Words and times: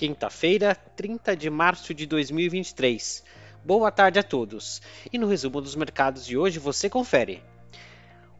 quinta-feira, 0.00 0.74
30 0.96 1.36
de 1.36 1.50
março 1.50 1.92
de 1.92 2.06
2023. 2.06 3.22
Boa 3.62 3.92
tarde 3.92 4.18
a 4.18 4.22
todos. 4.22 4.80
E 5.12 5.18
no 5.18 5.26
resumo 5.26 5.60
dos 5.60 5.76
mercados 5.76 6.24
de 6.24 6.38
hoje 6.38 6.58
você 6.58 6.88
confere. 6.88 7.42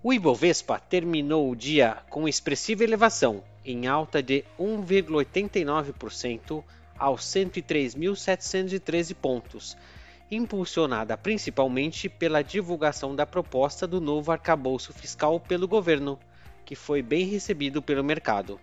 O 0.02 0.10
Ibovespa 0.10 0.80
terminou 0.80 1.50
o 1.50 1.54
dia 1.54 1.98
com 2.08 2.26
expressiva 2.26 2.82
elevação, 2.82 3.44
em 3.62 3.86
alta 3.86 4.22
de 4.22 4.42
1,89% 4.58 6.64
aos 6.98 7.26
103.713 7.26 9.14
pontos, 9.14 9.76
impulsionada 10.30 11.14
principalmente 11.18 12.08
pela 12.08 12.40
divulgação 12.40 13.14
da 13.14 13.26
proposta 13.26 13.86
do 13.86 14.00
novo 14.00 14.32
arcabouço 14.32 14.94
fiscal 14.94 15.38
pelo 15.38 15.68
governo, 15.68 16.18
que 16.64 16.74
foi 16.74 17.02
bem 17.02 17.26
recebido 17.26 17.82
pelo 17.82 18.02
mercado. 18.02 18.58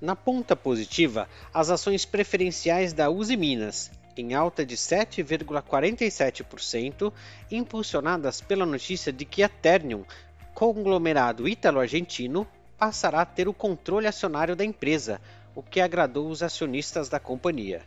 Na 0.00 0.14
ponta 0.14 0.54
positiva, 0.54 1.28
as 1.54 1.70
ações 1.70 2.04
preferenciais 2.04 2.92
da 2.92 3.08
Uzi 3.08 3.34
Minas, 3.36 3.90
em 4.16 4.34
alta 4.34 4.64
de 4.64 4.76
7,47%, 4.76 7.12
impulsionadas 7.50 8.40
pela 8.40 8.64
notícia 8.66 9.12
de 9.12 9.24
que 9.24 9.42
a 9.42 9.48
Ternium, 9.48 10.04
conglomerado 10.54 11.48
ítalo-argentino, 11.48 12.46
passará 12.76 13.22
a 13.22 13.26
ter 13.26 13.48
o 13.48 13.54
controle 13.54 14.06
acionário 14.06 14.54
da 14.54 14.64
empresa, 14.64 15.20
o 15.54 15.62
que 15.62 15.80
agradou 15.80 16.28
os 16.28 16.42
acionistas 16.42 17.08
da 17.08 17.18
companhia. 17.18 17.82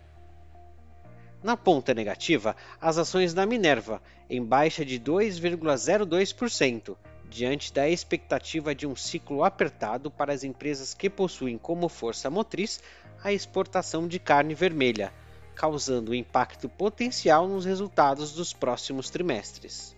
Na 1.43 1.55
ponta 1.55 1.93
negativa, 1.93 2.55
as 2.81 2.97
ações 2.97 3.31
da 3.33 3.45
Minerva, 3.45 4.01
em 4.29 4.43
baixa 4.43 4.83
de 4.83 4.99
2,02%, 4.99 6.97
diante 7.29 7.71
da 7.71 7.87
expectativa 7.87 8.73
de 8.73 8.87
um 8.87 8.95
ciclo 8.95 9.43
apertado 9.43 10.09
para 10.09 10.33
as 10.33 10.43
empresas 10.43 10.93
que 10.93 11.09
possuem 11.09 11.57
como 11.57 11.87
força 11.87 12.29
motriz 12.29 12.81
a 13.23 13.31
exportação 13.31 14.07
de 14.07 14.19
carne 14.19 14.55
vermelha, 14.55 15.13
causando 15.53 16.15
impacto 16.15 16.67
potencial 16.67 17.47
nos 17.47 17.65
resultados 17.65 18.33
dos 18.33 18.51
próximos 18.51 19.09
trimestres. 19.09 19.95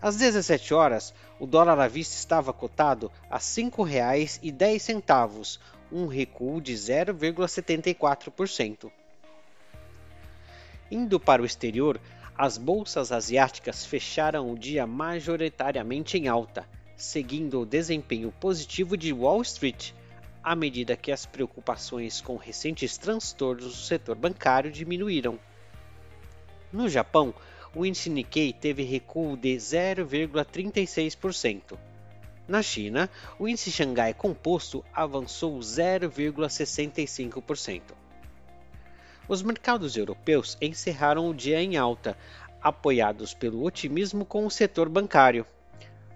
Às 0.00 0.16
17 0.16 0.72
horas, 0.72 1.12
o 1.40 1.46
dólar 1.46 1.80
à 1.80 1.88
vista 1.88 2.14
estava 2.14 2.52
cotado 2.52 3.10
a 3.28 3.36
R$ 3.36 3.42
5,10, 3.42 5.58
um 5.90 6.06
recuo 6.06 6.60
de 6.60 6.74
0,74%. 6.74 8.92
Indo 10.90 11.18
para 11.18 11.42
o 11.42 11.44
exterior, 11.44 12.00
as 12.38 12.56
bolsas 12.56 13.10
asiáticas 13.10 13.84
fecharam 13.84 14.52
o 14.52 14.56
dia 14.56 14.86
majoritariamente 14.86 16.16
em 16.16 16.28
alta, 16.28 16.64
seguindo 16.96 17.60
o 17.60 17.66
desempenho 17.66 18.30
positivo 18.30 18.96
de 18.96 19.12
Wall 19.12 19.42
Street, 19.42 19.90
à 20.40 20.54
medida 20.54 20.96
que 20.96 21.10
as 21.10 21.26
preocupações 21.26 22.20
com 22.20 22.36
recentes 22.36 22.96
transtornos 22.96 23.64
do 23.64 23.72
setor 23.72 24.14
bancário 24.14 24.70
diminuíram. 24.70 25.36
No 26.72 26.88
Japão, 26.88 27.34
o 27.74 27.84
índice 27.84 28.08
Nikkei 28.08 28.52
teve 28.52 28.84
recuo 28.84 29.36
de 29.36 29.56
0,36%. 29.56 31.76
Na 32.46 32.62
China, 32.62 33.10
o 33.36 33.48
índice 33.48 33.72
Xangai 33.72 34.14
Composto 34.14 34.84
avançou 34.94 35.58
0,65%. 35.58 38.07
Os 39.28 39.42
mercados 39.42 39.94
europeus 39.94 40.56
encerraram 40.58 41.28
o 41.28 41.34
dia 41.34 41.62
em 41.62 41.76
alta, 41.76 42.16
apoiados 42.62 43.34
pelo 43.34 43.62
otimismo 43.62 44.24
com 44.24 44.46
o 44.46 44.50
setor 44.50 44.88
bancário. 44.88 45.44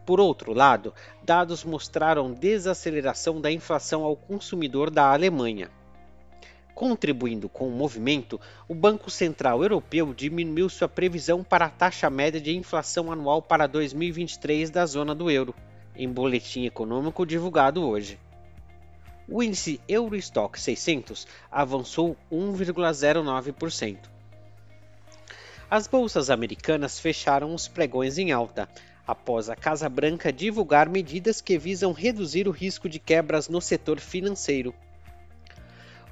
Por 0.06 0.18
outro 0.18 0.54
lado, 0.54 0.94
dados 1.22 1.62
mostraram 1.62 2.32
desaceleração 2.32 3.38
da 3.38 3.52
inflação 3.52 4.02
ao 4.02 4.16
consumidor 4.16 4.88
da 4.88 5.12
Alemanha. 5.12 5.70
Contribuindo 6.74 7.50
com 7.50 7.68
o 7.68 7.70
movimento, 7.70 8.40
o 8.66 8.74
Banco 8.74 9.10
Central 9.10 9.62
Europeu 9.62 10.14
diminuiu 10.14 10.70
sua 10.70 10.88
previsão 10.88 11.44
para 11.44 11.66
a 11.66 11.70
taxa 11.70 12.08
média 12.08 12.40
de 12.40 12.56
inflação 12.56 13.12
anual 13.12 13.42
para 13.42 13.66
2023 13.66 14.70
da 14.70 14.86
zona 14.86 15.14
do 15.14 15.30
euro, 15.30 15.54
em 15.94 16.08
boletim 16.08 16.64
econômico 16.64 17.26
divulgado 17.26 17.86
hoje 17.86 18.18
o 19.28 19.42
índice 19.42 19.80
Eurostock 19.88 20.60
600 20.60 21.26
avançou 21.50 22.16
1,09%. 22.30 23.98
As 25.70 25.86
bolsas 25.86 26.28
americanas 26.28 27.00
fecharam 27.00 27.54
os 27.54 27.66
pregões 27.66 28.18
em 28.18 28.30
alta, 28.30 28.68
após 29.06 29.48
a 29.48 29.56
Casa 29.56 29.88
Branca 29.88 30.30
divulgar 30.32 30.86
medidas 30.88 31.40
que 31.40 31.58
visam 31.58 31.92
reduzir 31.92 32.46
o 32.46 32.50
risco 32.50 32.88
de 32.88 32.98
quebras 32.98 33.48
no 33.48 33.60
setor 33.60 34.00
financeiro. 34.00 34.74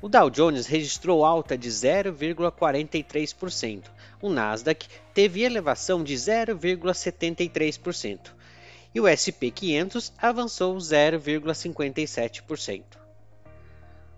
O 0.01 0.09
Dow 0.09 0.31
Jones 0.31 0.67
registrou 0.67 1.27
alta 1.27 1.59
de 1.59 1.69
0,43%, 1.69 3.83
o 4.23 4.31
Nasdaq 4.31 4.87
teve 5.13 5.43
elevação 5.43 6.03
de 6.03 6.15
0,73% 6.15 8.41
e 8.95 9.01
o 9.01 9.07
SP 9.07 9.51
500 9.51 10.13
avançou 10.19 10.75
0,57%. 10.77 13.00